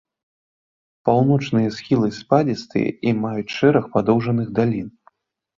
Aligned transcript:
Паўночныя 1.09 1.73
схілы 1.77 2.09
спадзістыя 2.21 2.89
і 3.11 3.13
маюць 3.27 3.55
шэраг 3.59 3.83
падоўжаных 3.99 4.47
далін. 4.63 4.87